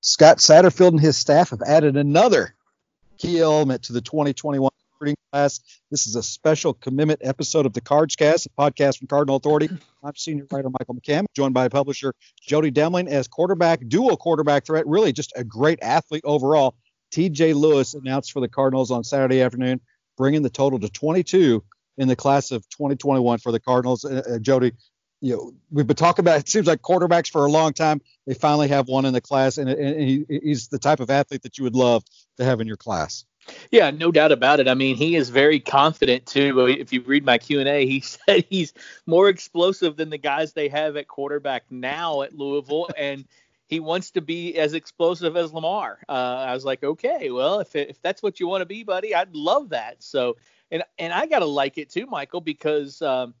Scott 0.00 0.38
Satterfield 0.38 0.88
and 0.88 1.00
his 1.00 1.18
staff 1.18 1.50
have 1.50 1.60
added 1.62 1.96
another 1.96 2.54
key 3.18 3.38
element 3.38 3.82
to 3.84 3.92
the 3.92 4.00
2021 4.00 4.70
recruiting 4.92 5.16
class. 5.30 5.60
This 5.90 6.06
is 6.06 6.16
a 6.16 6.22
special 6.22 6.72
commitment 6.72 7.20
episode 7.22 7.66
of 7.66 7.74
the 7.74 7.82
Cards 7.82 8.16
Cast, 8.16 8.46
a 8.46 8.50
podcast 8.50 8.98
from 8.98 9.08
Cardinal 9.08 9.36
Authority. 9.36 9.68
I'm 10.02 10.16
senior 10.16 10.46
writer 10.50 10.70
Michael 10.70 10.94
McCamm, 10.94 11.26
joined 11.36 11.52
by 11.52 11.68
publisher 11.68 12.14
Jody 12.40 12.70
Demling 12.70 13.08
as 13.08 13.28
quarterback, 13.28 13.86
dual 13.88 14.16
quarterback 14.16 14.64
threat, 14.64 14.86
really 14.86 15.12
just 15.12 15.34
a 15.36 15.44
great 15.44 15.80
athlete 15.82 16.22
overall. 16.24 16.76
TJ 17.12 17.54
Lewis 17.54 17.92
announced 17.92 18.32
for 18.32 18.40
the 18.40 18.48
Cardinals 18.48 18.90
on 18.90 19.04
Saturday 19.04 19.42
afternoon, 19.42 19.82
bringing 20.16 20.40
the 20.40 20.48
total 20.48 20.78
to 20.78 20.88
22 20.88 21.62
in 21.98 22.08
the 22.08 22.16
class 22.16 22.52
of 22.52 22.66
2021 22.70 23.38
for 23.38 23.52
the 23.52 23.60
Cardinals. 23.60 24.06
Uh, 24.06 24.22
uh, 24.26 24.38
Jody, 24.38 24.72
you 25.20 25.36
know, 25.36 25.52
we've 25.70 25.86
been 25.86 25.96
talking 25.96 26.22
about 26.22 26.40
it 26.40 26.48
seems 26.48 26.66
like 26.66 26.80
quarterbacks 26.80 27.30
for 27.30 27.44
a 27.44 27.50
long 27.50 27.72
time. 27.72 28.00
They 28.26 28.34
finally 28.34 28.68
have 28.68 28.88
one 28.88 29.04
in 29.04 29.12
the 29.12 29.20
class, 29.20 29.58
and, 29.58 29.68
and 29.68 30.00
he, 30.00 30.24
he's 30.28 30.68
the 30.68 30.78
type 30.78 31.00
of 31.00 31.10
athlete 31.10 31.42
that 31.42 31.58
you 31.58 31.64
would 31.64 31.76
love 31.76 32.04
to 32.38 32.44
have 32.44 32.60
in 32.60 32.66
your 32.66 32.76
class. 32.76 33.24
Yeah, 33.70 33.90
no 33.90 34.12
doubt 34.12 34.32
about 34.32 34.60
it. 34.60 34.68
I 34.68 34.74
mean, 34.74 34.96
he 34.96 35.16
is 35.16 35.30
very 35.30 35.60
confident 35.60 36.26
too. 36.26 36.66
If 36.66 36.92
you 36.92 37.02
read 37.02 37.24
my 37.24 37.38
Q 37.38 37.60
and 37.60 37.68
A, 37.68 37.86
he 37.86 38.00
said 38.00 38.44
he's 38.48 38.72
more 39.06 39.28
explosive 39.28 39.96
than 39.96 40.10
the 40.10 40.18
guys 40.18 40.52
they 40.52 40.68
have 40.68 40.96
at 40.96 41.08
quarterback 41.08 41.64
now 41.70 42.22
at 42.22 42.34
Louisville, 42.34 42.88
and 42.98 43.24
he 43.66 43.78
wants 43.78 44.10
to 44.12 44.20
be 44.20 44.56
as 44.56 44.74
explosive 44.74 45.36
as 45.36 45.52
Lamar. 45.52 46.00
Uh, 46.08 46.12
I 46.48 46.54
was 46.54 46.64
like, 46.64 46.82
okay, 46.82 47.30
well, 47.30 47.60
if 47.60 47.76
if 47.76 48.00
that's 48.02 48.22
what 48.22 48.40
you 48.40 48.48
want 48.48 48.62
to 48.62 48.66
be, 48.66 48.84
buddy, 48.84 49.14
I'd 49.14 49.34
love 49.34 49.70
that. 49.70 50.02
So 50.02 50.36
and 50.70 50.82
and 50.98 51.12
I 51.12 51.26
gotta 51.26 51.46
like 51.46 51.78
it 51.78 51.90
too, 51.90 52.06
Michael, 52.06 52.40
because 52.40 53.02
um, 53.02 53.34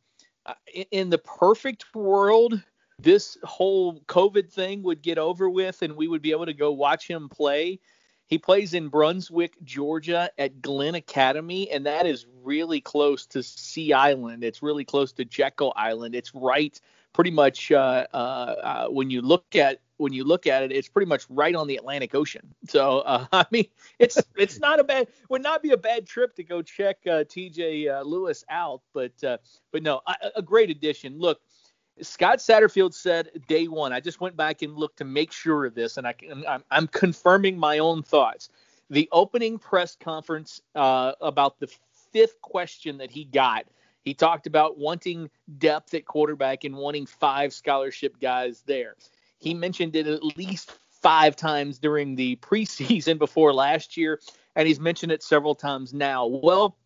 in 0.90 1.10
the 1.10 1.18
perfect 1.18 1.94
world, 1.94 2.62
this 2.98 3.38
whole 3.42 4.00
COVID 4.02 4.50
thing 4.50 4.82
would 4.82 5.02
get 5.02 5.18
over 5.18 5.48
with, 5.48 5.82
and 5.82 5.96
we 5.96 6.08
would 6.08 6.22
be 6.22 6.32
able 6.32 6.46
to 6.46 6.54
go 6.54 6.72
watch 6.72 7.08
him 7.08 7.28
play. 7.28 7.80
He 8.26 8.38
plays 8.38 8.74
in 8.74 8.88
Brunswick, 8.88 9.54
Georgia, 9.64 10.30
at 10.38 10.62
Glynn 10.62 10.94
Academy, 10.94 11.68
and 11.70 11.84
that 11.86 12.06
is 12.06 12.26
really 12.44 12.80
close 12.80 13.26
to 13.26 13.42
Sea 13.42 13.92
Island. 13.92 14.44
It's 14.44 14.62
really 14.62 14.84
close 14.84 15.12
to 15.14 15.24
Jekyll 15.24 15.72
Island. 15.74 16.14
It's 16.14 16.32
right, 16.32 16.80
pretty 17.12 17.32
much, 17.32 17.72
uh, 17.72 18.06
uh, 18.12 18.16
uh, 18.16 18.86
when 18.88 19.10
you 19.10 19.20
look 19.20 19.56
at 19.56 19.80
when 20.00 20.12
you 20.12 20.24
look 20.24 20.46
at 20.46 20.62
it, 20.62 20.72
it's 20.72 20.88
pretty 20.88 21.08
much 21.08 21.26
right 21.28 21.54
on 21.54 21.66
the 21.66 21.76
Atlantic 21.76 22.14
Ocean. 22.14 22.54
So 22.68 23.00
uh, 23.00 23.26
I 23.32 23.44
mean, 23.50 23.66
it's 23.98 24.20
it's 24.36 24.58
not 24.58 24.80
a 24.80 24.84
bad 24.84 25.08
would 25.28 25.42
not 25.42 25.62
be 25.62 25.72
a 25.72 25.76
bad 25.76 26.06
trip 26.06 26.34
to 26.36 26.42
go 26.42 26.62
check 26.62 26.98
uh, 27.06 27.24
T.J. 27.28 27.88
Uh, 27.88 28.02
Lewis 28.02 28.44
out. 28.48 28.80
But 28.92 29.22
uh, 29.22 29.38
but 29.72 29.82
no, 29.82 30.00
a, 30.06 30.14
a 30.36 30.42
great 30.42 30.70
addition. 30.70 31.18
Look, 31.18 31.40
Scott 32.00 32.38
Satterfield 32.38 32.94
said 32.94 33.28
day 33.46 33.68
one. 33.68 33.92
I 33.92 34.00
just 34.00 34.20
went 34.20 34.36
back 34.36 34.62
and 34.62 34.74
looked 34.74 34.98
to 34.98 35.04
make 35.04 35.32
sure 35.32 35.66
of 35.66 35.74
this, 35.74 35.98
and 35.98 36.06
I, 36.06 36.14
I'm, 36.48 36.64
I'm 36.70 36.86
confirming 36.88 37.58
my 37.58 37.78
own 37.78 38.02
thoughts. 38.02 38.48
The 38.88 39.08
opening 39.12 39.58
press 39.58 39.96
conference 39.96 40.62
uh, 40.74 41.12
about 41.20 41.60
the 41.60 41.68
fifth 42.12 42.40
question 42.40 42.98
that 42.98 43.10
he 43.10 43.24
got. 43.24 43.66
He 44.02 44.14
talked 44.14 44.46
about 44.46 44.78
wanting 44.78 45.30
depth 45.58 45.92
at 45.94 46.06
quarterback 46.06 46.64
and 46.64 46.74
wanting 46.74 47.06
five 47.06 47.52
scholarship 47.52 48.18
guys 48.18 48.62
there. 48.66 48.96
He 49.40 49.54
mentioned 49.54 49.96
it 49.96 50.06
at 50.06 50.22
least 50.36 50.72
five 50.90 51.34
times 51.34 51.78
during 51.78 52.14
the 52.14 52.36
preseason 52.36 53.18
before 53.18 53.52
last 53.52 53.96
year, 53.96 54.20
and 54.54 54.68
he's 54.68 54.80
mentioned 54.80 55.12
it 55.12 55.22
several 55.22 55.54
times 55.54 55.92
now. 55.92 56.26
Well, 56.26 56.76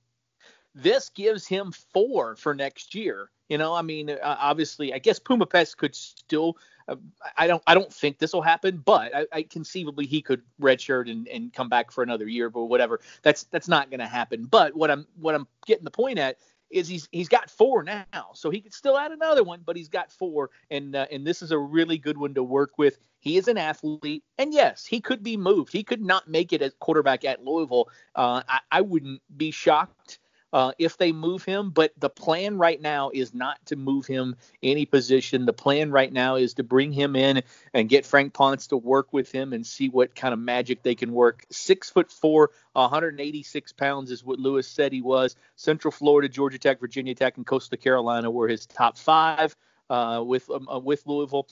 this 0.74 1.08
gives 1.10 1.46
him 1.46 1.72
four 1.92 2.36
for 2.36 2.54
next 2.54 2.94
year. 2.94 3.30
You 3.48 3.58
know, 3.58 3.74
I 3.74 3.82
mean, 3.82 4.10
uh, 4.10 4.18
obviously, 4.22 4.94
I 4.94 4.98
guess 4.98 5.18
Puma 5.18 5.46
Pass 5.46 5.74
could 5.74 5.94
still. 5.94 6.56
Uh, 6.88 6.96
I 7.36 7.46
don't. 7.46 7.62
I 7.66 7.74
don't 7.74 7.92
think 7.92 8.18
this 8.18 8.32
will 8.32 8.42
happen, 8.42 8.82
but 8.84 9.14
I, 9.14 9.26
I 9.32 9.42
conceivably 9.42 10.06
he 10.06 10.22
could 10.22 10.42
redshirt 10.60 11.10
and, 11.10 11.28
and 11.28 11.52
come 11.52 11.68
back 11.68 11.90
for 11.90 12.02
another 12.02 12.26
year, 12.26 12.50
but 12.50 12.64
whatever. 12.64 13.00
That's 13.22 13.44
that's 13.44 13.68
not 13.68 13.90
going 13.90 14.00
to 14.00 14.06
happen. 14.06 14.46
But 14.46 14.74
what 14.74 14.90
I'm 14.90 15.06
what 15.20 15.34
I'm 15.34 15.46
getting 15.66 15.84
the 15.84 15.90
point 15.90 16.18
at 16.18 16.38
is 16.70 16.88
he's 16.88 17.08
he's 17.12 17.28
got 17.28 17.50
four 17.50 17.82
now, 17.82 18.04
so 18.34 18.50
he 18.50 18.60
could 18.60 18.74
still 18.74 18.98
add 18.98 19.12
another 19.12 19.44
one, 19.44 19.60
but 19.64 19.76
he's 19.76 19.88
got 19.88 20.10
four, 20.10 20.50
and 20.70 20.96
uh, 20.96 21.06
and 21.10 21.26
this 21.26 21.42
is 21.42 21.50
a 21.50 21.58
really 21.58 21.98
good 21.98 22.18
one 22.18 22.34
to 22.34 22.42
work 22.42 22.78
with. 22.78 22.98
He 23.18 23.36
is 23.36 23.48
an 23.48 23.58
athlete, 23.58 24.24
and 24.38 24.52
yes, 24.52 24.84
he 24.84 25.00
could 25.00 25.22
be 25.22 25.36
moved. 25.36 25.72
He 25.72 25.82
could 25.82 26.02
not 26.02 26.28
make 26.28 26.52
it 26.52 26.62
as 26.62 26.74
quarterback 26.80 27.24
at 27.24 27.44
Louisville. 27.44 27.88
Uh, 28.14 28.42
I, 28.48 28.60
I 28.70 28.80
wouldn't 28.80 29.22
be 29.36 29.50
shocked 29.50 30.18
uh, 30.54 30.70
if 30.78 30.96
they 30.96 31.10
move 31.10 31.44
him. 31.44 31.70
But 31.70 31.92
the 31.98 32.08
plan 32.08 32.56
right 32.56 32.80
now 32.80 33.10
is 33.12 33.34
not 33.34 33.58
to 33.66 33.76
move 33.76 34.06
him 34.06 34.36
any 34.62 34.86
position. 34.86 35.44
The 35.44 35.52
plan 35.52 35.90
right 35.90 36.12
now 36.12 36.36
is 36.36 36.54
to 36.54 36.62
bring 36.62 36.92
him 36.92 37.16
in 37.16 37.42
and 37.74 37.88
get 37.88 38.06
Frank 38.06 38.32
Ponce 38.32 38.68
to 38.68 38.76
work 38.76 39.12
with 39.12 39.32
him 39.32 39.52
and 39.52 39.66
see 39.66 39.88
what 39.88 40.14
kind 40.14 40.32
of 40.32 40.38
magic 40.38 40.84
they 40.84 40.94
can 40.94 41.12
work. 41.12 41.44
Six 41.50 41.90
foot 41.90 42.10
four, 42.10 42.52
186 42.72 43.72
pounds 43.72 44.12
is 44.12 44.24
what 44.24 44.38
Lewis 44.38 44.68
said 44.68 44.92
he 44.92 45.02
was. 45.02 45.34
Central 45.56 45.90
Florida, 45.90 46.28
Georgia 46.28 46.58
Tech, 46.58 46.78
Virginia 46.78 47.16
Tech, 47.16 47.36
and 47.36 47.44
Coastal 47.44 47.76
Carolina 47.76 48.30
were 48.30 48.46
his 48.46 48.64
top 48.64 48.96
five 48.96 49.56
uh, 49.90 50.22
with 50.24 50.48
um, 50.50 50.68
uh, 50.68 50.78
with 50.78 51.04
Louisville. 51.04 51.48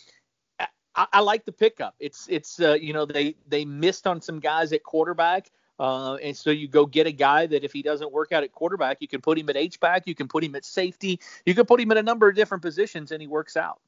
I, 0.95 1.07
I, 1.13 1.21
like 1.21 1.45
the 1.45 1.53
pickup. 1.53 1.97
It's 1.99 2.29
it's 2.29 2.61
uh, 2.61 2.75
you 2.75 2.93
know 2.93 3.05
they 3.05 3.35
they 3.49 3.65
missed 3.65 4.07
on 4.07 4.21
some 4.21 4.39
guys 4.39 4.73
at 4.73 4.85
quarterback. 4.85 5.51
Uh, 5.83 6.15
and 6.23 6.37
so 6.37 6.51
you 6.51 6.69
go 6.69 6.87
get 6.87 7.09
a 7.09 7.13
guy 7.13 7.45
that 7.45 7.65
if 7.65 7.73
he 7.73 7.83
doesn't 7.83 8.13
work 8.13 8.31
out 8.31 8.45
at 8.45 8.53
quarterback, 8.53 8.99
you 9.01 9.09
can 9.09 9.21
put 9.21 9.37
him 9.37 9.49
at 9.49 9.57
H 9.57 9.81
back, 9.81 10.07
you 10.07 10.15
can 10.15 10.29
put 10.29 10.45
him 10.45 10.55
at 10.55 10.65
safety, 10.65 11.19
you 11.45 11.57
can 11.57 11.67
put 11.67 11.81
him 11.81 11.91
in 11.91 11.99
a 11.99 12.03
number 12.05 12.29
of 12.29 12.37
different 12.37 12.63
positions, 12.63 13.11
and 13.11 13.21
he 13.21 13.27
works 13.27 13.57
out. 13.57 13.81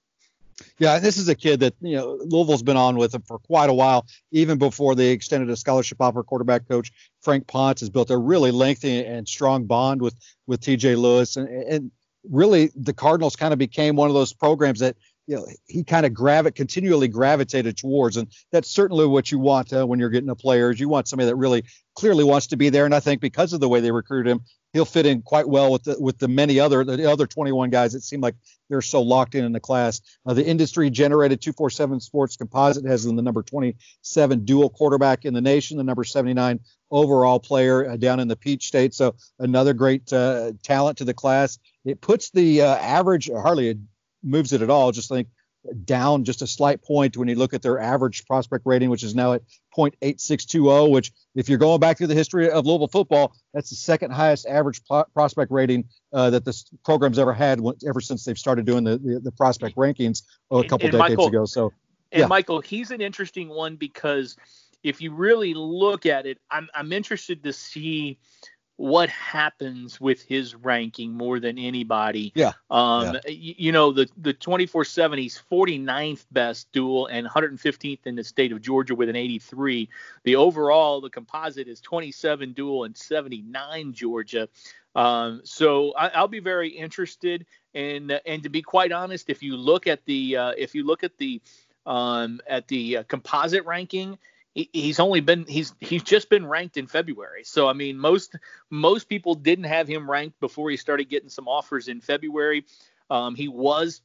Yeah, 0.78 0.98
this 0.98 1.16
is 1.18 1.28
a 1.28 1.36
kid 1.36 1.60
that 1.60 1.74
you 1.80 1.94
know 1.94 2.18
Louisville's 2.24 2.64
been 2.64 2.76
on 2.76 2.96
with 2.96 3.14
him 3.14 3.22
for 3.22 3.38
quite 3.38 3.70
a 3.70 3.72
while, 3.74 4.06
even 4.32 4.58
before 4.58 4.96
they 4.96 5.10
extended 5.10 5.48
a 5.50 5.56
scholarship 5.56 6.00
offer. 6.00 6.24
Quarterback 6.24 6.66
coach 6.66 6.90
Frank 7.22 7.46
Ponce 7.46 7.78
has 7.78 7.90
built 7.90 8.10
a 8.10 8.18
really 8.18 8.50
lengthy 8.50 9.04
and 9.04 9.28
strong 9.28 9.64
bond 9.64 10.02
with 10.02 10.16
with 10.48 10.60
T.J. 10.62 10.96
Lewis, 10.96 11.36
and, 11.36 11.48
and 11.48 11.92
really 12.28 12.72
the 12.74 12.92
Cardinals 12.92 13.36
kind 13.36 13.52
of 13.52 13.58
became 13.60 13.94
one 13.94 14.08
of 14.08 14.14
those 14.14 14.32
programs 14.32 14.80
that 14.80 14.96
you 15.26 15.36
know 15.36 15.46
he 15.66 15.84
kind 15.84 16.06
of 16.06 16.12
gravi- 16.12 16.52
continually 16.52 17.08
gravitated 17.08 17.76
towards 17.76 18.16
and 18.16 18.28
that's 18.52 18.70
certainly 18.70 19.06
what 19.06 19.30
you 19.30 19.38
want 19.38 19.72
uh, 19.72 19.86
when 19.86 19.98
you're 19.98 20.10
getting 20.10 20.30
a 20.30 20.36
player 20.36 20.70
is 20.70 20.80
you 20.80 20.88
want 20.88 21.08
somebody 21.08 21.26
that 21.26 21.36
really 21.36 21.64
clearly 21.94 22.24
wants 22.24 22.46
to 22.48 22.56
be 22.56 22.68
there 22.68 22.84
and 22.84 22.94
i 22.94 23.00
think 23.00 23.20
because 23.20 23.52
of 23.52 23.60
the 23.60 23.68
way 23.68 23.80
they 23.80 23.90
recruited 23.90 24.30
him 24.30 24.40
he'll 24.72 24.84
fit 24.84 25.06
in 25.06 25.22
quite 25.22 25.48
well 25.48 25.72
with 25.72 25.84
the 25.84 25.96
with 25.98 26.18
the 26.18 26.28
many 26.28 26.60
other 26.60 26.84
the 26.84 27.10
other 27.10 27.26
21 27.26 27.70
guys 27.70 27.94
it 27.94 28.02
seem 28.02 28.20
like 28.20 28.34
they're 28.68 28.82
so 28.82 29.02
locked 29.02 29.34
in 29.34 29.44
in 29.44 29.52
the 29.52 29.60
class. 29.60 30.00
Uh, 30.26 30.34
the 30.34 30.44
industry 30.44 30.90
generated 30.90 31.40
247 31.40 32.00
sports 32.00 32.36
composite 32.36 32.86
has 32.86 33.04
them 33.04 33.16
the 33.16 33.22
number 33.22 33.42
27 33.42 34.44
dual 34.44 34.70
quarterback 34.70 35.24
in 35.24 35.34
the 35.34 35.40
nation 35.40 35.76
the 35.76 35.84
number 35.84 36.04
79 36.04 36.60
overall 36.90 37.40
player 37.40 37.90
uh, 37.90 37.96
down 37.96 38.20
in 38.20 38.28
the 38.28 38.36
peach 38.36 38.66
state. 38.66 38.94
So 38.94 39.14
another 39.38 39.72
great 39.74 40.12
uh, 40.12 40.52
talent 40.62 40.98
to 40.98 41.04
the 41.04 41.14
class. 41.14 41.58
It 41.84 42.00
puts 42.00 42.30
the 42.30 42.62
uh, 42.62 42.76
average 42.76 43.30
hardly 43.30 43.70
a 43.70 43.74
moves 44.24 44.52
it 44.52 44.62
at 44.62 44.70
all. 44.70 44.92
Just 44.92 45.08
think 45.08 45.28
down 45.84 46.24
just 46.24 46.42
a 46.42 46.46
slight 46.46 46.82
point 46.82 47.16
when 47.16 47.28
you 47.28 47.34
look 47.34 47.54
at 47.54 47.62
their 47.62 47.78
average 47.78 48.26
prospect 48.26 48.66
rating, 48.66 48.90
which 48.90 49.02
is 49.02 49.14
now 49.14 49.32
at 49.32 49.42
0.8620, 49.76 50.90
which 50.90 51.12
if 51.34 51.48
you're 51.48 51.58
going 51.58 51.80
back 51.80 51.98
through 51.98 52.06
the 52.06 52.14
history 52.14 52.50
of 52.50 52.66
Louisville 52.66 52.88
football, 52.88 53.34
that's 53.52 53.70
the 53.70 53.76
second 53.76 54.10
highest 54.10 54.46
average 54.46 54.84
pro- 54.84 55.04
prospect 55.14 55.50
rating 55.50 55.84
uh, 56.12 56.30
that 56.30 56.44
this 56.44 56.66
program's 56.84 57.18
ever 57.18 57.32
had 57.32 57.60
ever 57.86 58.00
since 58.00 58.24
they've 58.24 58.38
started 58.38 58.66
doing 58.66 58.84
the, 58.84 58.98
the, 58.98 59.20
the 59.20 59.32
prospect 59.32 59.76
rankings 59.76 60.22
oh, 60.50 60.58
a 60.58 60.68
couple 60.68 60.86
and 60.86 60.92
decades 60.92 61.10
Michael, 61.10 61.26
ago. 61.28 61.44
So, 61.44 61.72
and 62.12 62.20
yeah. 62.20 62.26
Michael, 62.26 62.60
he's 62.60 62.90
an 62.90 63.00
interesting 63.00 63.48
one 63.48 63.76
because 63.76 64.36
if 64.82 65.00
you 65.00 65.14
really 65.14 65.54
look 65.54 66.04
at 66.04 66.26
it, 66.26 66.38
I'm, 66.50 66.68
I'm 66.74 66.92
interested 66.92 67.42
to 67.44 67.52
see– 67.52 68.18
what 68.76 69.08
happens 69.08 70.00
with 70.00 70.22
his 70.22 70.54
ranking 70.54 71.12
more 71.12 71.38
than 71.38 71.58
anybody. 71.58 72.32
Yeah. 72.34 72.52
Um, 72.70 73.14
yeah. 73.14 73.30
You, 73.30 73.54
you, 73.56 73.72
know, 73.72 73.92
the 73.92 74.08
the 74.16 74.34
24/7 74.34 75.18
he's 75.18 75.40
49th 75.50 76.24
best 76.32 76.72
dual 76.72 77.06
and 77.06 77.26
115th 77.26 78.06
in 78.06 78.16
the 78.16 78.24
state 78.24 78.52
of 78.52 78.60
Georgia 78.60 78.94
with 78.94 79.08
an 79.08 79.16
83. 79.16 79.88
The 80.24 80.36
overall 80.36 81.00
the 81.00 81.10
composite 81.10 81.68
is 81.68 81.80
27 81.80 82.52
dual 82.52 82.84
and 82.84 82.96
79 82.96 83.92
Georgia. 83.92 84.48
Um, 84.96 85.40
so 85.44 85.92
I, 85.94 86.20
will 86.20 86.28
be 86.28 86.40
very 86.40 86.68
interested 86.68 87.46
and 87.74 88.20
and 88.24 88.42
to 88.42 88.48
be 88.48 88.62
quite 88.62 88.92
honest, 88.92 89.28
if 89.28 89.42
you 89.42 89.56
look 89.56 89.86
at 89.86 90.04
the 90.04 90.36
uh, 90.36 90.52
if 90.56 90.74
you 90.74 90.84
look 90.84 91.04
at 91.04 91.16
the 91.18 91.40
um, 91.86 92.40
at 92.46 92.68
the 92.68 92.98
uh, 92.98 93.02
composite 93.04 93.64
ranking, 93.64 94.18
he's 94.54 95.00
only 95.00 95.20
been 95.20 95.44
he's 95.46 95.74
he's 95.80 96.02
just 96.02 96.30
been 96.30 96.46
ranked 96.46 96.76
in 96.76 96.86
February. 96.86 97.44
So 97.44 97.68
I 97.68 97.72
mean 97.72 97.98
most 97.98 98.36
most 98.70 99.08
people 99.08 99.34
didn't 99.34 99.64
have 99.64 99.88
him 99.88 100.10
ranked 100.10 100.38
before 100.40 100.70
he 100.70 100.76
started 100.76 101.08
getting 101.08 101.28
some 101.28 101.48
offers 101.48 101.88
in 101.88 102.00
February. 102.00 102.64
Um, 103.10 103.34
he 103.34 103.48
was 103.48 104.00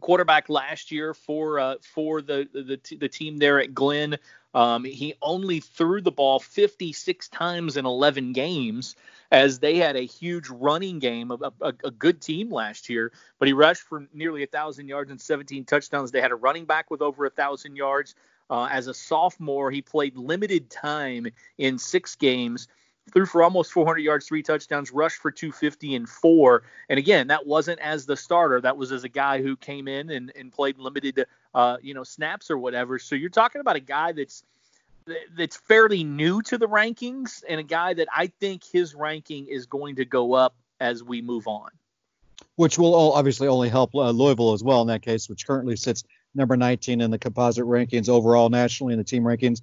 quarterback 0.00 0.48
last 0.48 0.90
year 0.90 1.14
for 1.14 1.58
uh, 1.58 1.76
for 1.82 2.22
the, 2.22 2.48
the 2.52 2.96
the 2.96 3.08
team 3.08 3.38
there 3.38 3.60
at 3.60 3.74
Glynn. 3.74 4.16
Um, 4.54 4.84
he 4.84 5.14
only 5.20 5.60
threw 5.60 6.00
the 6.00 6.10
ball 6.10 6.38
56 6.38 7.28
times 7.28 7.76
in 7.76 7.84
11 7.84 8.32
games, 8.32 8.96
as 9.30 9.58
they 9.58 9.76
had 9.76 9.96
a 9.96 10.00
huge 10.00 10.48
running 10.48 10.98
game, 10.98 11.30
a, 11.30 11.52
a, 11.60 11.74
a 11.84 11.90
good 11.90 12.22
team 12.22 12.50
last 12.50 12.88
year. 12.88 13.12
But 13.38 13.48
he 13.48 13.52
rushed 13.52 13.82
for 13.82 14.08
nearly 14.14 14.44
a 14.44 14.46
thousand 14.46 14.88
yards 14.88 15.10
and 15.10 15.20
17 15.20 15.66
touchdowns. 15.66 16.10
They 16.10 16.22
had 16.22 16.32
a 16.32 16.36
running 16.36 16.64
back 16.64 16.90
with 16.90 17.02
over 17.02 17.26
a 17.26 17.30
thousand 17.30 17.76
yards. 17.76 18.14
Uh, 18.48 18.68
as 18.70 18.86
a 18.86 18.94
sophomore, 18.94 19.70
he 19.70 19.82
played 19.82 20.16
limited 20.16 20.70
time 20.70 21.26
in 21.58 21.78
six 21.78 22.14
games, 22.14 22.68
threw 23.12 23.26
for 23.26 23.42
almost 23.42 23.72
400 23.72 23.98
yards, 23.98 24.26
three 24.26 24.42
touchdowns, 24.42 24.90
rushed 24.90 25.20
for 25.20 25.30
250 25.30 25.94
and 25.94 26.08
four. 26.08 26.62
And 26.88 26.98
again, 26.98 27.28
that 27.28 27.46
wasn't 27.46 27.80
as 27.80 28.06
the 28.06 28.16
starter. 28.16 28.60
That 28.60 28.76
was 28.76 28.92
as 28.92 29.04
a 29.04 29.08
guy 29.08 29.42
who 29.42 29.56
came 29.56 29.88
in 29.88 30.10
and, 30.10 30.32
and 30.36 30.52
played 30.52 30.78
limited, 30.78 31.26
uh, 31.54 31.78
you 31.82 31.94
know, 31.94 32.04
snaps 32.04 32.50
or 32.50 32.58
whatever. 32.58 32.98
So 32.98 33.14
you're 33.14 33.30
talking 33.30 33.60
about 33.60 33.76
a 33.76 33.80
guy 33.80 34.12
that's 34.12 34.44
that's 35.36 35.56
fairly 35.56 36.02
new 36.02 36.42
to 36.42 36.58
the 36.58 36.66
rankings 36.66 37.44
and 37.48 37.60
a 37.60 37.62
guy 37.62 37.94
that 37.94 38.08
I 38.14 38.26
think 38.26 38.64
his 38.64 38.94
ranking 38.94 39.46
is 39.46 39.66
going 39.66 39.96
to 39.96 40.04
go 40.04 40.32
up 40.32 40.56
as 40.80 41.02
we 41.02 41.22
move 41.22 41.46
on. 41.46 41.70
Which 42.56 42.78
will 42.78 43.12
obviously 43.12 43.48
only 43.48 43.68
help 43.68 43.94
uh, 43.94 44.10
Louisville 44.10 44.52
as 44.52 44.64
well 44.64 44.80
in 44.82 44.88
that 44.88 45.02
case, 45.02 45.28
which 45.28 45.46
currently 45.46 45.76
sits 45.76 46.04
number 46.36 46.56
19 46.56 47.00
in 47.00 47.10
the 47.10 47.18
composite 47.18 47.64
rankings 47.64 48.08
overall 48.08 48.48
nationally 48.48 48.92
in 48.92 48.98
the 48.98 49.04
team 49.04 49.22
rankings. 49.22 49.60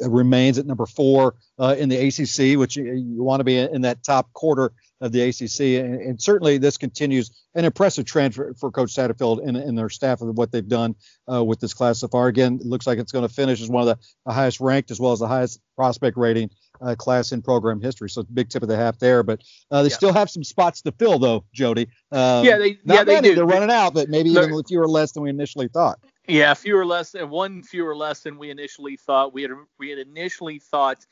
remains 0.00 0.58
at 0.58 0.66
number 0.66 0.86
four 0.86 1.34
uh, 1.58 1.76
in 1.78 1.88
the 1.88 1.96
ACC, 1.96 2.58
which 2.58 2.76
you, 2.76 2.92
you 2.92 3.22
want 3.22 3.40
to 3.40 3.44
be 3.44 3.58
in 3.58 3.82
that 3.82 4.02
top 4.02 4.32
quarter 4.32 4.72
of 5.00 5.12
the 5.12 5.20
ACC. 5.20 5.84
And, 5.84 6.00
and 6.00 6.22
certainly 6.22 6.58
this 6.58 6.78
continues 6.78 7.30
an 7.54 7.64
impressive 7.64 8.06
trend 8.06 8.34
for, 8.34 8.54
for 8.54 8.70
Coach 8.70 8.94
Satterfield 8.94 9.46
and, 9.46 9.56
and, 9.56 9.76
their 9.76 9.90
staff 9.90 10.22
of 10.22 10.36
what 10.36 10.50
they've 10.50 10.66
done 10.66 10.94
uh, 11.30 11.44
with 11.44 11.60
this 11.60 11.74
class 11.74 12.00
so 12.00 12.08
far. 12.08 12.28
Again, 12.28 12.58
it 12.60 12.66
looks 12.66 12.86
like 12.86 12.98
it's 12.98 13.12
going 13.12 13.26
to 13.26 13.32
finish 13.32 13.60
as 13.60 13.68
one 13.68 13.86
of 13.86 13.86
the, 13.86 13.98
the 14.24 14.32
highest 14.32 14.60
ranked 14.60 14.90
as 14.90 14.98
well 14.98 15.12
as 15.12 15.18
the 15.18 15.28
highest 15.28 15.60
prospect 15.76 16.16
rating 16.16 16.50
uh, 16.80 16.94
class 16.94 17.32
in 17.32 17.42
program 17.42 17.80
history. 17.80 18.08
So 18.08 18.22
big 18.22 18.48
tip 18.48 18.62
of 18.62 18.68
the 18.68 18.76
hat 18.76 18.98
there. 18.98 19.22
But 19.22 19.42
uh, 19.70 19.82
they 19.82 19.90
yeah. 19.90 19.96
still 19.96 20.12
have 20.12 20.30
some 20.30 20.44
spots 20.44 20.82
to 20.82 20.92
fill, 20.92 21.18
though, 21.18 21.44
Jody. 21.52 21.88
Um, 22.10 22.44
yeah, 22.44 22.58
they, 22.58 22.78
not 22.84 23.06
yeah, 23.06 23.14
many. 23.14 23.28
They 23.28 23.34
They're 23.34 23.46
running 23.46 23.70
out, 23.70 23.94
but 23.94 24.08
maybe 24.08 24.30
even 24.30 24.62
fewer 24.64 24.88
less 24.88 25.12
than 25.12 25.22
we 25.22 25.30
initially 25.30 25.68
thought. 25.68 25.98
Yeah, 26.26 26.54
fewer 26.54 26.86
less 26.86 27.14
one 27.14 27.62
fewer 27.62 27.94
less 27.94 28.20
than 28.20 28.38
we 28.38 28.50
initially 28.50 28.96
thought. 28.96 29.34
We 29.34 29.42
had 29.42 29.52
we 29.78 29.90
had 29.90 29.98
initially 29.98 30.58
thought 30.58 31.04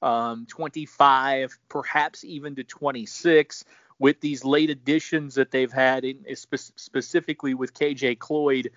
um, 0.00 0.46
25, 0.48 1.58
perhaps 1.68 2.24
even 2.24 2.54
to 2.56 2.64
26, 2.64 3.64
with 3.98 4.20
these 4.20 4.44
late 4.44 4.70
additions 4.70 5.34
that 5.34 5.50
they've 5.50 5.72
had, 5.72 6.04
in, 6.04 6.24
spe- 6.36 6.72
specifically 6.76 7.54
with 7.54 7.74
KJ 7.74 8.18
Cloyd. 8.18 8.70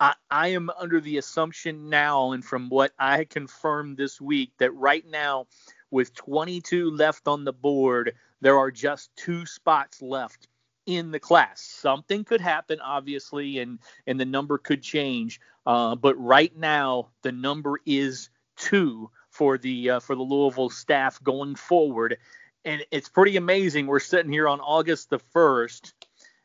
I, 0.00 0.14
I 0.30 0.48
am 0.48 0.70
under 0.78 1.00
the 1.00 1.18
assumption 1.18 1.88
now, 1.88 2.32
and 2.32 2.44
from 2.44 2.68
what 2.68 2.92
I 2.98 3.24
confirmed 3.24 3.96
this 3.96 4.20
week, 4.20 4.52
that 4.58 4.74
right 4.74 5.06
now, 5.06 5.46
with 5.90 6.14
22 6.14 6.90
left 6.90 7.28
on 7.28 7.44
the 7.44 7.52
board, 7.52 8.14
there 8.40 8.58
are 8.58 8.70
just 8.70 9.14
two 9.16 9.46
spots 9.46 10.02
left 10.02 10.48
in 10.86 11.10
the 11.10 11.20
class. 11.20 11.60
Something 11.60 12.24
could 12.24 12.40
happen, 12.40 12.80
obviously, 12.80 13.58
and 13.58 13.78
and 14.06 14.18
the 14.18 14.24
number 14.24 14.58
could 14.58 14.82
change. 14.82 15.40
Uh, 15.66 15.94
but 15.94 16.14
right 16.16 16.56
now, 16.56 17.10
the 17.22 17.32
number 17.32 17.78
is 17.86 18.30
two 18.56 19.10
for 19.30 19.58
the 19.58 19.90
uh, 19.90 20.00
for 20.00 20.14
the 20.14 20.22
Louisville 20.22 20.70
staff 20.70 21.22
going 21.22 21.54
forward, 21.54 22.18
and 22.64 22.84
it's 22.90 23.08
pretty 23.08 23.36
amazing. 23.36 23.86
We're 23.86 24.00
sitting 24.00 24.32
here 24.32 24.48
on 24.48 24.60
August 24.60 25.10
the 25.10 25.18
first. 25.18 25.94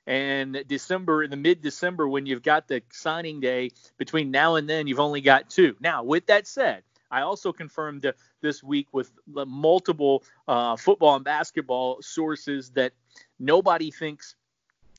And 0.08 0.64
December, 0.68 1.22
in 1.22 1.30
the 1.30 1.38
mid 1.38 1.62
December, 1.62 2.08
when 2.08 2.26
you've 2.26 2.42
got 2.42 2.68
the 2.68 2.82
signing 2.92 3.40
day, 3.40 3.70
between 3.98 4.32
now 4.32 4.56
and 4.56 4.68
then, 4.68 4.88
you've 4.88 5.00
only 5.00 5.22
got 5.22 5.52
two. 5.52 5.76
Now, 5.80 6.02
with 6.02 6.26
that 6.28 6.48
said, 6.48 6.82
I 7.12 7.22
also 7.22 7.52
confirmed 7.52 8.12
this 8.42 8.64
week 8.64 8.88
with 8.92 9.12
multiple 9.28 10.24
uh, 10.48 10.78
football 10.78 11.16
and 11.16 11.24
basketball 11.24 12.02
sources 12.02 12.72
that 12.72 12.94
nobody 13.40 13.92
thinks 13.92 14.36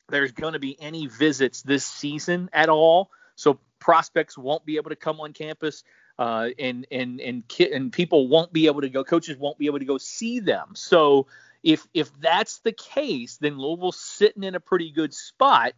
there's 0.09 0.33
going 0.33 0.55
to 0.55 0.59
be 0.59 0.81
any 0.81 1.07
visits 1.07 1.63
this 1.63 1.85
season 1.85 2.51
at 2.53 2.69
all. 2.69 3.11
So 3.37 3.59
prospects 3.79 4.37
won't 4.37 4.65
be 4.67 4.77
able 4.77 4.91
to 4.91 4.97
come 4.97 5.21
on 5.21 5.33
campus, 5.33 5.85
uh, 6.19 6.51
and 6.59 6.87
and 6.91 7.21
and 7.21 7.49
ki- 7.49 7.73
and 7.73 7.93
people 7.93 8.29
won't 8.29 8.53
be 8.53 8.67
able 8.67 8.83
to 8.83 8.91
go. 8.91 9.05
Coaches 9.05 9.37
won't 9.39 9.59
be 9.59 9.67
able 9.67 9.79
to 9.79 9.85
go 9.85 9.99
see 9.99 10.41
them. 10.41 10.75
So 10.75 11.27
if 11.63 11.87
if 11.95 12.11
that's 12.21 12.59
the 12.61 12.73
case, 12.73 13.39
then 13.39 13.59
Louisville's 13.59 14.01
sitting 14.01 14.45
in 14.45 14.55
a 14.55 14.61
pretty 14.61 14.91
good 14.91 15.15
spot. 15.15 15.73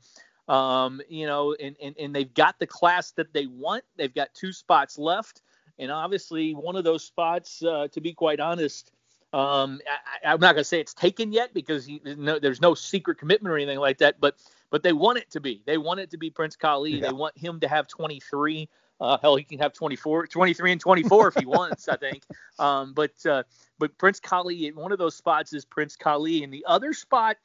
Um, 0.49 1.01
you 1.09 1.27
know, 1.27 1.55
and, 1.55 1.77
and 1.81 1.95
and 1.99 2.15
they've 2.15 2.33
got 2.35 2.59
the 2.59 2.67
class 2.67 3.13
that 3.13 3.33
they 3.33 3.47
want. 3.47 3.85
They've 3.97 4.13
got 4.13 4.35
two 4.35 4.53
spots 4.53 4.99
left, 4.99 5.41
and 5.79 5.93
obviously 5.93 6.53
one 6.55 6.75
of 6.75 6.85
those 6.85 7.05
spots, 7.05 7.63
uh, 7.63 7.89
to 7.93 8.01
be 8.01 8.13
quite 8.13 8.41
honest, 8.41 8.91
um, 9.33 9.81
I, 10.25 10.33
am 10.33 10.41
not 10.41 10.55
going 10.55 10.57
to 10.57 10.65
say 10.65 10.81
it's 10.81 10.95
taken 10.95 11.33
yet 11.33 11.55
because 11.55 11.87
he, 11.87 12.01
no, 12.05 12.39
there's 12.39 12.61
no 12.61 12.75
secret 12.75 13.19
commitment 13.19 13.53
or 13.53 13.57
anything 13.57 13.79
like 13.79 13.99
that, 13.99 14.21
but 14.21 14.37
but 14.71 14.83
they 14.83 14.93
want 14.93 15.19
it 15.19 15.31
to 15.31 15.41
be. 15.41 15.63
They 15.67 15.79
want 15.79 16.01
it 16.01 16.11
to 16.11 16.17
be 16.19 16.31
Prince 16.31 16.57
Kollie. 16.57 16.93
Yeah. 16.93 17.09
They 17.09 17.13
want 17.13 17.37
him 17.37 17.61
to 17.61 17.69
have 17.69 17.87
23. 17.89 18.69
Uh, 19.01 19.19
hell, 19.21 19.37
he 19.37 19.43
can 19.43 19.59
have 19.59 19.73
24, 19.73 20.29
23 20.29 20.73
and 20.73 20.81
24 20.81 21.29
if 21.29 21.35
he 21.35 21.47
wants, 21.47 21.89
I 21.89 21.97
think. 21.97 22.23
Um, 22.59 22.93
but 22.95 23.15
uh, 23.27 23.43
but 23.79 23.97
Prince 23.99 24.21
Kollie, 24.21 24.71
one 24.75 24.93
of 24.93 24.99
those 24.99 25.17
spots 25.17 25.53
is 25.53 25.65
Prince 25.65 25.97
Kollie, 25.97 26.45
and 26.45 26.53
the 26.53 26.65
other 26.69 26.93
spot, 26.93 27.37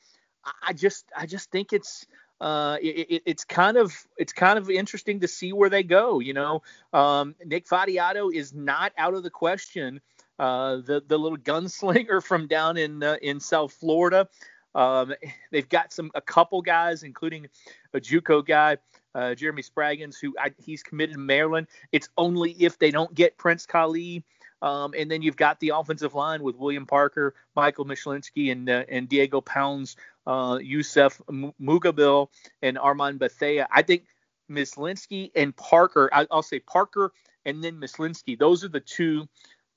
I 0.62 0.74
just 0.74 1.06
I 1.16 1.26
just 1.26 1.52
think 1.52 1.74
it's 1.74 2.06
uh, 2.40 2.78
it, 2.82 3.24
it's 3.26 3.46
kind 3.46 3.78
of 3.78 3.94
it's 4.18 4.34
kind 4.34 4.60
of 4.60 4.70
interesting 4.70 5.22
to 5.22 5.28
see 5.28 5.54
where 5.54 5.70
they 5.70 5.84
go. 5.84 6.20
You 6.20 6.34
know, 6.34 6.64
um, 6.94 7.34
Nick 7.46 7.66
Vattiato 7.68 8.34
is 8.34 8.54
not 8.54 8.92
out 8.98 9.14
of 9.14 9.24
the 9.24 9.30
question 9.30 10.02
uh, 10.40 10.78
the 10.78 11.04
the 11.08 11.18
little 11.18 11.38
gunslinger 11.38 12.24
from 12.26 12.48
down 12.48 12.78
in 12.78 13.04
uh, 13.04 13.18
in 13.22 13.40
South 13.40 13.74
Florida. 13.74 14.28
Um, 14.76 15.14
they've 15.52 15.70
got 15.70 15.92
some 15.94 16.12
a 16.16 16.22
couple 16.22 16.62
guys, 16.62 17.04
including 17.04 17.48
a 17.94 18.00
JUCO 18.00 18.46
guy, 18.46 18.78
uh, 19.16 19.36
Jeremy 19.36 19.64
Spraggins, 19.64 20.20
who 20.22 20.36
I, 20.40 20.52
he's 20.58 20.84
committed 20.84 21.16
to 21.16 21.20
Maryland. 21.20 21.68
It's 21.92 22.10
only 22.18 22.52
if 22.52 22.78
they 22.80 22.92
don't 22.92 23.14
get 23.14 23.38
Prince 23.38 23.66
Kollie. 23.66 24.24
Um, 24.62 24.96
and 24.98 25.10
then 25.10 25.22
you've 25.22 25.36
got 25.36 25.60
the 25.60 25.70
offensive 25.70 26.16
line 26.16 26.42
with 26.42 26.56
William 26.56 26.88
Parker, 26.88 27.36
Michael 27.56 27.86
Myslinski, 27.86 28.52
and 28.52 28.68
uh, 28.70 28.86
and 28.90 29.08
Diego 29.08 29.40
Pounds, 29.40 29.96
uh, 30.26 30.58
Yusuf 30.62 31.22
Mugharbil, 31.30 32.30
and 32.64 32.78
Armand 32.78 33.20
Bethea. 33.20 33.68
I 33.72 33.84
think 33.84 34.06
Myslinski 34.50 35.32
and 35.36 35.56
Parker. 35.56 36.10
I, 36.12 36.26
will 36.32 36.42
say 36.42 36.60
Parker 36.60 37.14
and 37.46 37.64
then 37.64 37.80
Myslinski. 37.80 38.38
Those 38.38 38.64
are 38.64 38.70
the 38.70 38.80
two 38.80 39.28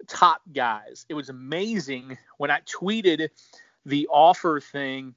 top 0.07 0.43
guys. 0.53 1.07
It 1.09 1.15
was 1.15 1.29
amazing 1.29 2.19
when 2.39 2.51
I 2.51 2.61
tweeted 2.61 3.29
the 3.87 4.09
offer 4.09 4.61
thing, 4.61 5.15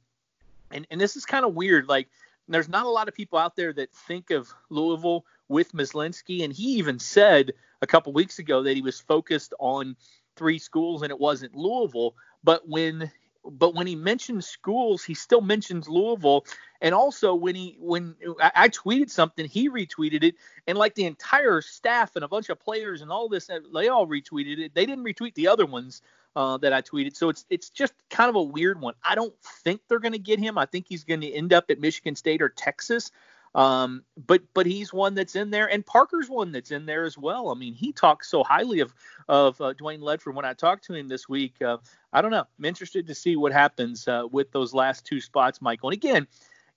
and, 0.72 0.88
and 0.90 1.00
this 1.00 1.16
is 1.16 1.26
kind 1.26 1.46
of 1.46 1.54
weird. 1.54 1.88
Like, 1.88 2.08
there's 2.48 2.70
not 2.70 2.86
a 2.86 2.90
lot 2.90 3.08
of 3.08 3.14
people 3.14 3.40
out 3.40 3.56
there 3.56 3.74
that 3.74 3.92
think 3.92 4.32
of 4.32 4.54
Louisville 4.70 5.26
with 5.48 5.74
Myslinski, 5.74 6.44
and 6.44 6.52
he 6.52 6.74
even 6.74 7.00
said 7.00 7.54
a 7.82 7.88
couple 7.88 8.14
weeks 8.14 8.40
ago 8.40 8.64
that 8.64 8.76
he 8.76 8.82
was 8.82 9.00
focused 9.00 9.54
on 9.60 9.96
three 10.36 10.58
schools 10.58 11.02
and 11.02 11.12
it 11.12 11.20
wasn't 11.20 11.56
Louisville. 11.56 12.16
But 12.44 12.68
when 12.68 13.12
but 13.46 13.76
when 13.76 13.88
he 13.88 13.96
mentions 13.96 14.48
schools, 14.48 15.04
he 15.04 15.14
still 15.14 15.42
mentions 15.42 15.88
Louisville. 15.88 16.46
And 16.82 16.94
also 16.94 17.34
when 17.34 17.56
he 17.56 17.78
when 17.80 18.16
I, 18.40 18.70
tweeted 18.70 19.10
something, 19.10 19.46
he 19.46 19.70
retweeted 19.70 20.24
it, 20.24 20.36
and 20.68 20.78
like 20.78 20.96
the 20.96 21.06
entire 21.06 21.62
staff 21.62 22.16
and 22.16 22.26
a 22.26 22.28
bunch 22.28 22.50
of 22.50 22.60
players 22.60 23.02
and 23.02 23.12
all 23.12 23.30
this, 23.30 23.48
they 23.48 23.88
all 23.88 24.06
retweeted 24.06 24.60
it. 24.60 24.76
They 24.76 24.86
didn't 24.86 25.06
retweet 25.06 25.34
the 25.36 25.48
other 25.48 25.66
ones 25.66 26.02
uh, 26.36 26.58
that 26.58 26.74
I 26.74 26.82
tweeted. 26.82 27.16
So 27.16 27.30
it's 27.30 27.46
it's 27.50 27.70
just 27.70 27.94
kind 28.10 28.30
of 28.30 28.36
a 28.36 28.44
weird 28.44 28.82
one. 28.82 28.96
I 29.04 29.16
don't 29.16 29.34
think 29.42 29.82
they're 29.88 30.00
going 30.00 30.14
to 30.14 30.20
get 30.20 30.40
him. 30.40 30.58
I 30.58 30.66
think 30.66 30.88
he's 30.90 31.04
going 31.04 31.22
to 31.22 31.32
end 31.32 31.54
up 31.54 31.70
at 31.70 31.80
Michigan 31.80 32.16
State 32.16 32.42
or 32.42 32.50
Texas. 32.50 33.12
Um, 33.56 34.04
but 34.26 34.42
but 34.54 34.66
he's 34.66 34.92
one 34.92 35.14
that's 35.14 35.36
in 35.36 35.52
there, 35.52 35.70
and 35.70 35.86
Parker's 35.86 36.30
one 36.30 36.52
that's 36.52 36.72
in 36.72 36.86
there 36.86 37.04
as 37.04 37.18
well. 37.18 37.50
I 37.50 37.54
mean, 37.54 37.74
he 37.74 37.92
talks 37.92 38.30
so 38.30 38.44
highly 38.44 38.80
of 38.80 38.94
of 39.30 39.60
uh, 39.62 39.74
Dwayne 39.74 40.00
Ledford 40.00 40.34
when 40.34 40.46
I 40.46 40.54
talked 40.54 40.86
to 40.86 40.94
him 40.94 41.08
this 41.08 41.30
week. 41.30 41.62
Uh, 41.62 41.78
I 42.12 42.22
don't 42.22 42.32
know. 42.32 42.46
I'm 42.58 42.66
interested 42.66 43.06
to 43.08 43.16
see 43.16 43.36
what 43.36 43.52
happens 43.52 44.08
uh, 44.08 44.24
with 44.32 44.52
those 44.52 44.74
last 44.74 45.06
two 45.06 45.22
spots, 45.22 45.62
Michael. 45.62 45.90
And 45.90 45.94
again, 45.94 46.28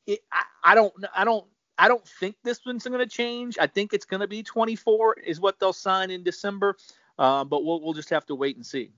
it, 0.06 0.20
I, 0.30 0.42
I 0.62 0.74
don't 0.74 0.92
I 1.14 1.24
don't 1.24 1.46
I 1.78 1.88
don't 1.88 2.06
think 2.06 2.36
this 2.42 2.60
one's 2.66 2.84
going 2.84 2.98
to 2.98 3.06
change. 3.06 3.56
I 3.58 3.66
think 3.66 3.94
it's 3.94 4.04
going 4.04 4.20
to 4.20 4.28
be 4.28 4.42
24 4.42 5.14
is 5.24 5.40
what 5.40 5.58
they'll 5.58 5.72
sign 5.72 6.10
in 6.10 6.22
December. 6.22 6.76
Uh, 7.18 7.44
but 7.44 7.64
we'll 7.64 7.80
we'll 7.80 7.94
just 7.94 8.10
have 8.10 8.26
to 8.26 8.34
wait 8.34 8.56
and 8.56 8.66
see. 8.66 8.90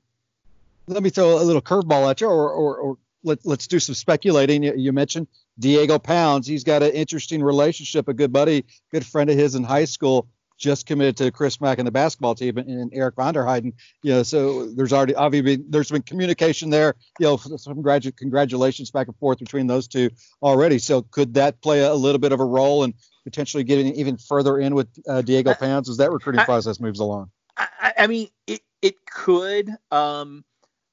Let 0.88 1.02
me 1.02 1.10
throw 1.10 1.40
a 1.40 1.44
little 1.44 1.62
curveball 1.62 2.10
at 2.10 2.20
you, 2.20 2.28
or, 2.28 2.50
or, 2.50 2.76
or 2.76 2.98
let, 3.24 3.44
us 3.46 3.66
do 3.66 3.78
some 3.78 3.94
speculating. 3.94 4.62
You, 4.62 4.74
you, 4.76 4.92
mentioned 4.92 5.26
Diego 5.58 5.98
Pounds. 5.98 6.46
He's 6.46 6.64
got 6.64 6.82
an 6.82 6.92
interesting 6.92 7.42
relationship, 7.42 8.08
a 8.08 8.14
good 8.14 8.32
buddy, 8.32 8.64
good 8.92 9.04
friend 9.04 9.28
of 9.30 9.36
his 9.36 9.54
in 9.54 9.64
high 9.64 9.84
school 9.84 10.28
just 10.58 10.86
committed 10.86 11.16
to 11.16 11.30
Chris 11.30 11.60
Mack 11.60 11.78
and 11.78 11.86
the 11.86 11.92
basketball 11.92 12.34
team 12.34 12.58
and, 12.58 12.68
and 12.68 12.90
Eric 12.92 13.14
Vanderheiden. 13.14 13.72
You 14.02 14.14
know, 14.14 14.22
so 14.22 14.66
there's 14.66 14.92
already 14.92 15.14
obviously 15.14 15.56
been, 15.56 15.70
there's 15.70 15.90
been 15.90 16.02
communication 16.02 16.68
there. 16.68 16.94
You 17.18 17.26
know, 17.26 17.36
some 17.36 17.80
graduate 17.80 18.16
congratulations 18.16 18.90
back 18.90 19.06
and 19.06 19.16
forth 19.16 19.38
between 19.38 19.68
those 19.68 19.88
two 19.88 20.10
already. 20.42 20.78
So 20.78 21.02
could 21.02 21.34
that 21.34 21.62
play 21.62 21.80
a 21.80 21.94
little 21.94 22.18
bit 22.18 22.32
of 22.32 22.40
a 22.40 22.44
role 22.44 22.84
in 22.84 22.92
potentially 23.24 23.64
getting 23.64 23.94
even 23.94 24.18
further 24.18 24.58
in 24.58 24.74
with 24.74 24.88
uh, 25.08 25.22
Diego 25.22 25.54
Pounds 25.54 25.88
as 25.88 25.96
that 25.98 26.10
recruiting 26.10 26.44
process 26.44 26.80
moves 26.80 27.00
along? 27.00 27.30
I, 27.56 27.92
I 27.98 28.06
mean, 28.06 28.28
it 28.46 28.60
it 28.82 28.94
could. 29.06 29.70
Um, 29.90 30.44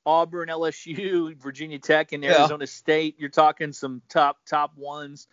Auburn, 0.06 0.50
LSU, 0.50 1.36
Virginia 1.38 1.80
Tech, 1.80 2.12
and 2.12 2.24
Arizona 2.24 2.64
yeah. 2.64 2.70
State. 2.70 3.16
You're 3.18 3.30
talking 3.30 3.74
some 3.74 4.02
top 4.10 4.38
top 4.46 4.78
ones. 4.78 5.28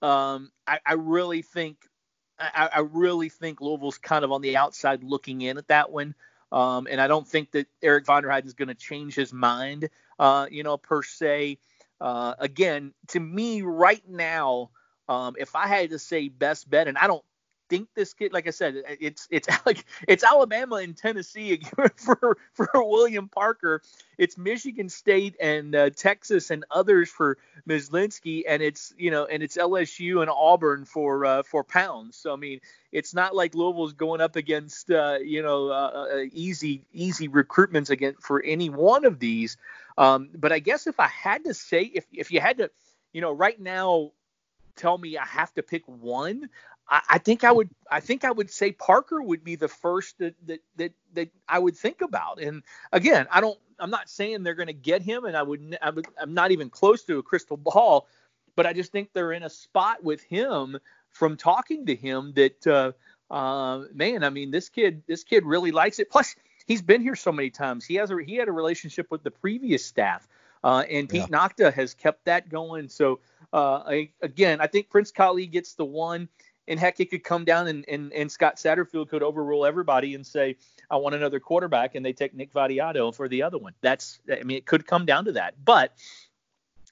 Um, 0.00 0.50
I, 0.66 0.78
I, 0.84 0.94
really 0.94 1.42
think 1.42 1.76
I, 2.38 2.70
I, 2.74 2.80
really 2.80 3.28
think 3.28 3.60
Louisville's 3.60 3.98
kind 3.98 4.24
of 4.24 4.32
on 4.32 4.40
the 4.40 4.56
outside 4.56 5.04
looking 5.04 5.42
in 5.42 5.58
at 5.58 5.68
that 5.68 5.90
one. 5.90 6.14
Um, 6.52 6.86
and 6.90 7.00
I 7.00 7.06
don't 7.06 7.26
think 7.26 7.52
that 7.52 7.66
Eric 7.82 8.06
Vanderheiden 8.06 8.46
is 8.46 8.54
going 8.54 8.68
to 8.68 8.74
change 8.74 9.14
his 9.14 9.32
mind, 9.32 9.88
uh, 10.18 10.46
you 10.50 10.62
know, 10.62 10.76
per 10.76 11.02
se. 11.02 11.58
Uh, 12.00 12.34
again, 12.38 12.92
to 13.08 13.20
me, 13.20 13.62
right 13.62 14.02
now, 14.08 14.70
um, 15.08 15.36
if 15.38 15.54
I 15.54 15.66
had 15.66 15.90
to 15.90 15.98
say 15.98 16.28
best 16.28 16.68
bet, 16.68 16.88
and 16.88 16.96
I 16.98 17.06
don't 17.06 17.24
think 17.68 17.88
this 17.94 18.14
kid, 18.14 18.32
like 18.32 18.46
I 18.46 18.50
said, 18.50 18.82
it's 19.00 19.28
it's 19.30 19.48
like 19.66 19.84
it's 20.06 20.24
Alabama 20.24 20.76
and 20.76 20.96
Tennessee 20.96 21.62
for 21.96 22.36
for 22.52 22.68
William 22.74 23.28
Parker. 23.28 23.82
It's 24.18 24.38
Michigan 24.38 24.88
State 24.88 25.36
and 25.40 25.74
uh, 25.74 25.90
Texas 25.90 26.50
and 26.50 26.64
others 26.70 27.10
for 27.10 27.38
Myslinski, 27.68 28.42
and 28.48 28.62
it's 28.62 28.94
you 28.96 29.10
know 29.10 29.24
and 29.26 29.42
it's 29.42 29.56
LSU 29.56 30.20
and 30.20 30.30
Auburn 30.30 30.84
for 30.84 31.24
uh, 31.24 31.42
for 31.42 31.64
Pounds. 31.64 32.16
So 32.16 32.32
I 32.32 32.36
mean, 32.36 32.60
it's 32.92 33.14
not 33.14 33.34
like 33.34 33.54
Louisville's 33.54 33.92
going 33.92 34.20
up 34.20 34.36
against 34.36 34.90
uh, 34.90 35.18
you 35.22 35.42
know 35.42 35.70
uh, 35.70 36.08
uh, 36.12 36.24
easy 36.32 36.82
easy 36.92 37.28
recruitments 37.28 37.90
again 37.90 38.14
for 38.20 38.42
any 38.42 38.70
one 38.70 39.04
of 39.04 39.18
these. 39.18 39.56
Um, 39.96 40.30
but 40.34 40.52
I 40.52 40.58
guess 40.58 40.86
if 40.86 40.98
I 40.98 41.08
had 41.08 41.44
to 41.44 41.54
say, 41.54 41.82
if 41.82 42.06
if 42.12 42.30
you 42.30 42.40
had 42.40 42.58
to, 42.58 42.70
you 43.12 43.20
know, 43.20 43.32
right 43.32 43.60
now 43.60 44.12
tell 44.76 44.98
me 44.98 45.16
I 45.16 45.24
have 45.24 45.52
to 45.54 45.62
pick 45.62 45.82
one, 45.86 46.48
I, 46.88 47.00
I, 47.10 47.18
think 47.18 47.44
I 47.44 47.52
would 47.52 47.70
I 47.90 48.00
think 48.00 48.24
I 48.24 48.30
would 48.30 48.50
say 48.50 48.72
Parker 48.72 49.22
would 49.22 49.44
be 49.44 49.56
the 49.56 49.68
first 49.68 50.18
that 50.18 50.34
that 50.46 50.60
that, 50.76 50.92
that 51.14 51.28
I 51.48 51.58
would 51.58 51.76
think 51.76 52.00
about. 52.00 52.40
And 52.40 52.62
again, 52.92 53.26
I 53.30 53.40
don't 53.40 53.58
I'm 53.78 53.90
not 53.90 54.08
saying 54.08 54.42
they're 54.42 54.54
going 54.54 54.68
to 54.68 54.72
get 54.72 55.02
him, 55.02 55.24
and 55.24 55.36
I 55.36 55.42
would, 55.42 55.78
I 55.80 55.90
would 55.90 56.06
I'm 56.20 56.34
not 56.34 56.50
even 56.50 56.70
close 56.70 57.04
to 57.04 57.18
a 57.18 57.22
crystal 57.22 57.56
ball, 57.56 58.06
but 58.56 58.66
I 58.66 58.72
just 58.72 58.92
think 58.92 59.12
they're 59.12 59.32
in 59.32 59.42
a 59.42 59.50
spot 59.50 60.02
with 60.02 60.22
him 60.22 60.78
from 61.10 61.36
talking 61.36 61.86
to 61.86 61.94
him 61.94 62.32
that 62.34 62.66
uh, 62.66 62.92
uh, 63.32 63.84
man, 63.92 64.24
I 64.24 64.30
mean 64.30 64.50
this 64.50 64.68
kid 64.68 65.02
this 65.06 65.24
kid 65.24 65.44
really 65.44 65.72
likes 65.72 65.98
it. 65.98 66.10
Plus 66.10 66.34
he's 66.66 66.82
been 66.82 67.02
here 67.02 67.16
so 67.16 67.32
many 67.32 67.50
times. 67.50 67.84
He 67.84 67.94
has 67.96 68.10
a 68.10 68.18
he 68.24 68.36
had 68.36 68.48
a 68.48 68.52
relationship 68.52 69.10
with 69.10 69.22
the 69.22 69.30
previous 69.30 69.84
staff. 69.84 70.28
Uh, 70.62 70.82
and 70.90 71.10
Pete 71.10 71.20
yeah. 71.20 71.26
Nochta 71.26 71.72
has 71.74 71.92
kept 71.92 72.24
that 72.24 72.48
going. 72.48 72.88
So 72.88 73.20
uh, 73.52 73.82
I, 73.86 74.10
again, 74.22 74.62
I 74.62 74.66
think 74.66 74.88
Prince 74.88 75.12
Kollie 75.12 75.46
gets 75.46 75.74
the 75.74 75.84
one 75.84 76.26
and 76.68 76.80
heck, 76.80 77.00
it 77.00 77.10
could 77.10 77.24
come 77.24 77.44
down 77.44 77.68
and, 77.68 77.84
and, 77.88 78.12
and 78.12 78.30
Scott 78.30 78.56
Satterfield 78.56 79.08
could 79.08 79.22
overrule 79.22 79.66
everybody 79.66 80.14
and 80.14 80.26
say, 80.26 80.56
I 80.90 80.96
want 80.96 81.14
another 81.14 81.40
quarterback, 81.40 81.94
and 81.94 82.04
they 82.04 82.12
take 82.12 82.34
Nick 82.34 82.52
Vattiato 82.52 83.14
for 83.14 83.28
the 83.28 83.42
other 83.42 83.58
one. 83.58 83.74
That's, 83.80 84.18
I 84.30 84.42
mean, 84.42 84.56
it 84.56 84.66
could 84.66 84.86
come 84.86 85.06
down 85.06 85.26
to 85.26 85.32
that. 85.32 85.54
But 85.64 85.92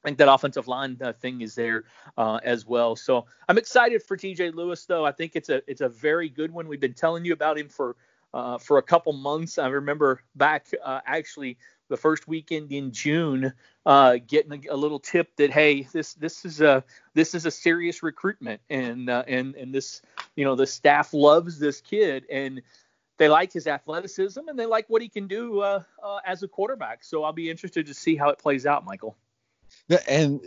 I 0.04 0.08
think 0.08 0.18
that 0.18 0.32
offensive 0.32 0.68
line 0.68 0.98
uh, 1.00 1.12
thing 1.12 1.40
is 1.42 1.54
there 1.54 1.84
uh, 2.16 2.40
as 2.42 2.66
well. 2.66 2.96
So 2.96 3.26
I'm 3.48 3.58
excited 3.58 4.02
for 4.02 4.16
TJ 4.16 4.54
Lewis, 4.54 4.84
though. 4.84 5.04
I 5.04 5.12
think 5.12 5.32
it's 5.36 5.48
a 5.48 5.62
it's 5.70 5.80
a 5.80 5.88
very 5.88 6.28
good 6.28 6.50
one. 6.50 6.66
We've 6.66 6.80
been 6.80 6.94
telling 6.94 7.24
you 7.24 7.32
about 7.32 7.56
him 7.56 7.68
for 7.68 7.96
uh, 8.34 8.58
for 8.58 8.78
a 8.78 8.82
couple 8.82 9.12
months. 9.12 9.58
I 9.58 9.68
remember 9.68 10.22
back 10.34 10.66
uh, 10.84 11.00
actually 11.06 11.56
the 11.92 11.96
first 11.98 12.26
weekend 12.26 12.72
in 12.72 12.90
June, 12.90 13.52
uh, 13.84 14.16
getting 14.26 14.66
a, 14.66 14.72
a, 14.72 14.76
little 14.76 14.98
tip 14.98 15.36
that 15.36 15.50
hey, 15.50 15.82
this 15.92 16.14
this 16.14 16.46
is 16.46 16.62
a 16.62 16.82
this 17.12 17.34
is 17.34 17.44
a 17.44 17.50
serious 17.50 18.02
recruitment, 18.02 18.62
and 18.70 19.10
uh, 19.10 19.22
and 19.28 19.54
and 19.56 19.74
this 19.74 20.00
you 20.34 20.44
know 20.44 20.56
the 20.56 20.66
staff 20.66 21.12
loves 21.12 21.58
this 21.58 21.82
kid, 21.82 22.24
and 22.30 22.62
they 23.18 23.28
like 23.28 23.52
his 23.52 23.66
athleticism 23.66 24.40
and 24.48 24.58
they 24.58 24.64
like 24.64 24.88
what 24.88 25.02
he 25.02 25.08
can 25.08 25.26
do 25.26 25.60
uh, 25.60 25.82
uh 26.02 26.18
as 26.24 26.42
a 26.42 26.48
quarterback. 26.48 27.04
So 27.04 27.24
I'll 27.24 27.32
be 27.34 27.50
interested 27.50 27.86
to 27.86 27.94
see 27.94 28.16
how 28.16 28.30
it 28.30 28.38
plays 28.38 28.64
out, 28.64 28.86
Michael. 28.86 29.16
And 30.08 30.40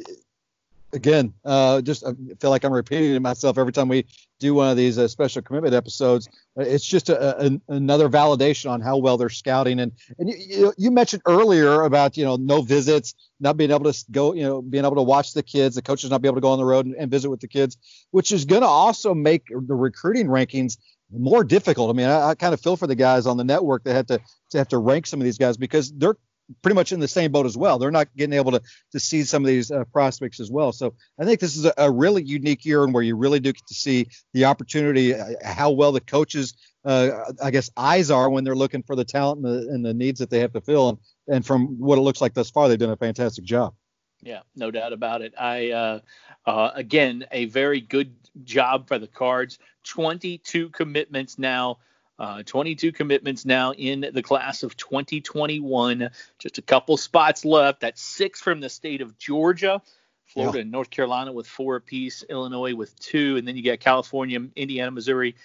again, 0.93 1.33
uh, 1.43 1.81
just 1.81 2.03
I 2.05 2.11
feel 2.39 2.49
like 2.49 2.63
I'm 2.63 2.73
repeating 2.73 3.21
myself 3.21 3.57
every 3.57 3.73
time 3.73 3.87
we 3.87 4.05
do 4.39 4.53
one 4.53 4.69
of 4.69 4.77
these 4.77 4.97
uh, 4.97 5.07
special 5.07 5.41
commitment 5.41 5.73
episodes. 5.73 6.27
It's 6.55 6.85
just 6.85 7.09
a, 7.09 7.45
a, 7.45 7.59
another 7.69 8.09
validation 8.09 8.69
on 8.69 8.81
how 8.81 8.97
well 8.97 9.17
they're 9.17 9.29
scouting. 9.29 9.79
And 9.79 9.91
and 10.17 10.29
you, 10.29 10.73
you 10.77 10.91
mentioned 10.91 11.21
earlier 11.25 11.81
about 11.81 12.17
you 12.17 12.25
know 12.25 12.35
no 12.37 12.61
visits, 12.61 13.13
not 13.39 13.57
being 13.57 13.71
able 13.71 13.91
to 13.91 14.05
go, 14.11 14.33
you 14.33 14.43
know, 14.43 14.61
being 14.61 14.85
able 14.85 14.95
to 14.95 15.03
watch 15.03 15.33
the 15.33 15.43
kids, 15.43 15.75
the 15.75 15.81
coaches 15.81 16.09
not 16.09 16.21
be 16.21 16.27
able 16.27 16.37
to 16.37 16.41
go 16.41 16.49
on 16.49 16.59
the 16.59 16.65
road 16.65 16.85
and, 16.85 16.95
and 16.95 17.11
visit 17.11 17.29
with 17.29 17.41
the 17.41 17.47
kids, 17.47 17.77
which 18.11 18.31
is 18.31 18.45
going 18.45 18.61
to 18.61 18.67
also 18.67 19.13
make 19.13 19.47
the 19.47 19.75
recruiting 19.75 20.27
rankings 20.27 20.77
more 21.11 21.43
difficult. 21.43 21.89
I 21.89 21.93
mean, 21.93 22.07
I, 22.07 22.29
I 22.29 22.35
kind 22.35 22.53
of 22.53 22.61
feel 22.61 22.77
for 22.77 22.87
the 22.87 22.95
guys 22.95 23.27
on 23.27 23.37
the 23.37 23.43
network 23.43 23.83
that 23.83 23.93
had 23.93 24.07
to, 24.07 24.19
to 24.51 24.57
have 24.57 24.67
to 24.69 24.77
rank 24.77 25.05
some 25.05 25.19
of 25.19 25.23
these 25.23 25.37
guys 25.37 25.57
because 25.57 25.91
they're 25.91 26.17
pretty 26.61 26.75
much 26.75 26.91
in 26.91 26.99
the 26.99 27.07
same 27.07 27.31
boat 27.31 27.45
as 27.45 27.57
well. 27.57 27.79
They're 27.79 27.91
not 27.91 28.07
getting 28.15 28.33
able 28.33 28.51
to 28.51 28.61
to 28.91 28.99
see 28.99 29.23
some 29.23 29.43
of 29.43 29.47
these 29.47 29.71
uh, 29.71 29.83
prospects 29.85 30.39
as 30.39 30.51
well. 30.51 30.71
So 30.71 30.93
I 31.19 31.25
think 31.25 31.39
this 31.39 31.55
is 31.55 31.65
a, 31.65 31.73
a, 31.77 31.91
really 31.91 32.23
unique 32.23 32.65
year 32.65 32.83
and 32.83 32.93
where 32.93 33.03
you 33.03 33.15
really 33.15 33.39
do 33.39 33.53
get 33.53 33.65
to 33.67 33.73
see 33.73 34.07
the 34.33 34.45
opportunity, 34.45 35.15
uh, 35.15 35.33
how 35.43 35.71
well 35.71 35.91
the 35.91 36.01
coaches, 36.01 36.53
uh, 36.83 37.09
I 37.43 37.51
guess, 37.51 37.71
eyes 37.75 38.11
are 38.11 38.29
when 38.29 38.43
they're 38.43 38.55
looking 38.55 38.83
for 38.83 38.95
the 38.95 39.05
talent 39.05 39.43
and 39.43 39.45
the, 39.45 39.73
and 39.73 39.85
the 39.85 39.93
needs 39.93 40.19
that 40.19 40.29
they 40.29 40.39
have 40.39 40.53
to 40.53 40.61
fill. 40.61 40.89
And, 40.89 40.97
and 41.27 41.45
from 41.45 41.79
what 41.79 41.97
it 41.97 42.01
looks 42.01 42.21
like 42.21 42.33
thus 42.33 42.51
far, 42.51 42.67
they've 42.67 42.77
done 42.77 42.91
a 42.91 42.97
fantastic 42.97 43.45
job. 43.45 43.73
Yeah, 44.21 44.41
no 44.55 44.71
doubt 44.71 44.93
about 44.93 45.21
it. 45.21 45.33
I 45.37 45.71
uh, 45.71 45.99
uh, 46.45 46.71
again 46.73 47.25
a 47.31 47.45
very 47.45 47.81
good 47.81 48.15
job 48.43 48.87
for 48.87 48.99
the 48.99 49.07
Cards. 49.07 49.59
22 49.83 50.69
commitments 50.69 51.37
now 51.37 51.77
uh, 52.17 52.43
22 52.43 52.91
commitments 52.91 53.45
now 53.45 53.73
in 53.73 54.05
the 54.13 54.23
class 54.23 54.63
of 54.63 54.77
2021. 54.77 56.09
Just 56.39 56.57
a 56.57 56.61
couple 56.61 56.97
spots 56.97 57.45
left. 57.45 57.81
That's 57.81 58.01
six 58.01 58.41
from 58.41 58.59
the 58.59 58.69
state 58.69 59.01
of 59.01 59.17
Georgia, 59.17 59.81
Florida, 60.25 60.59
yeah. 60.59 60.61
and 60.61 60.71
North 60.71 60.89
Carolina 60.89 61.33
with 61.33 61.47
four 61.47 61.75
apiece, 61.75 62.23
Illinois 62.29 62.73
with 62.73 62.97
two, 62.99 63.37
and 63.37 63.47
then 63.47 63.55
you 63.55 63.63
got 63.63 63.79
California, 63.79 64.39
Indiana, 64.55 64.91
Missouri, 64.91 65.35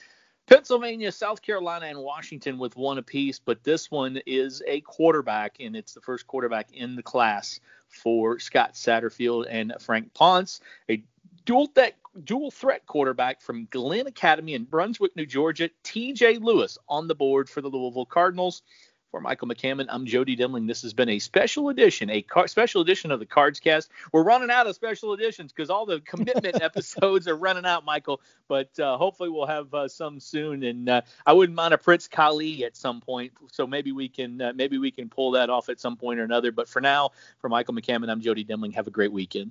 Pennsylvania, 0.46 1.12
South 1.12 1.42
Carolina, 1.42 1.86
and 1.86 1.98
Washington 1.98 2.58
with 2.58 2.76
one 2.76 2.98
apiece. 2.98 3.38
But 3.38 3.62
this 3.62 3.90
one 3.90 4.20
is 4.26 4.62
a 4.66 4.80
quarterback, 4.80 5.56
and 5.60 5.76
it's 5.76 5.94
the 5.94 6.00
first 6.00 6.26
quarterback 6.26 6.72
in 6.72 6.96
the 6.96 7.02
class 7.02 7.60
for 7.88 8.38
Scott 8.38 8.74
Satterfield 8.74 9.46
and 9.48 9.74
Frank 9.80 10.14
Ponce, 10.14 10.60
a 10.88 11.02
dual 11.44 11.66
threat, 11.66 11.96
dual 12.24 12.50
threat 12.50 12.86
quarterback 12.86 13.40
from 13.40 13.66
Glynn 13.70 14.06
Academy 14.06 14.54
in 14.54 14.64
Brunswick, 14.64 15.14
New 15.16 15.26
Georgia, 15.26 15.70
TJ 15.84 16.40
Lewis 16.42 16.78
on 16.88 17.08
the 17.08 17.14
board 17.14 17.48
for 17.48 17.60
the 17.60 17.68
Louisville 17.68 18.06
Cardinals. 18.06 18.62
For 19.10 19.20
Michael 19.20 19.48
McCammon, 19.48 19.86
I'm 19.88 20.06
Jody 20.06 20.36
Demling. 20.36 20.68
This 20.68 20.82
has 20.82 20.94
been 20.94 21.08
a 21.08 21.18
special 21.18 21.68
edition, 21.70 22.10
a 22.10 22.22
car- 22.22 22.46
special 22.46 22.80
edition 22.80 23.10
of 23.10 23.18
the 23.18 23.26
Cards 23.26 23.58
Cast. 23.58 23.90
We're 24.12 24.22
running 24.22 24.50
out 24.50 24.68
of 24.68 24.76
special 24.76 25.12
editions 25.14 25.52
because 25.52 25.68
all 25.68 25.84
the 25.84 25.98
commitment 26.02 26.62
episodes 26.62 27.26
are 27.26 27.36
running 27.36 27.66
out, 27.66 27.84
Michael. 27.84 28.20
But 28.46 28.78
uh, 28.78 28.96
hopefully 28.96 29.28
we'll 29.28 29.48
have 29.48 29.74
uh, 29.74 29.88
some 29.88 30.20
soon. 30.20 30.62
And 30.62 30.88
uh, 30.88 31.00
I 31.26 31.32
wouldn't 31.32 31.56
mind 31.56 31.74
a 31.74 31.78
Prince 31.78 32.06
Kollie 32.06 32.62
at 32.64 32.76
some 32.76 33.00
point. 33.00 33.32
So 33.50 33.66
maybe 33.66 33.90
we 33.90 34.08
can 34.08 34.40
uh, 34.40 34.52
maybe 34.54 34.78
we 34.78 34.92
can 34.92 35.08
pull 35.08 35.32
that 35.32 35.50
off 35.50 35.68
at 35.70 35.80
some 35.80 35.96
point 35.96 36.20
or 36.20 36.22
another. 36.22 36.52
But 36.52 36.68
for 36.68 36.80
now, 36.80 37.10
for 37.40 37.48
Michael 37.48 37.74
McCammon, 37.74 38.10
I'm 38.10 38.20
Jody 38.20 38.44
Demling. 38.44 38.74
Have 38.74 38.86
a 38.86 38.92
great 38.92 39.10
weekend. 39.10 39.50